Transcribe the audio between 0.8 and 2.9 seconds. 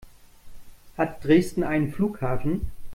Hat Dresden einen Flughafen?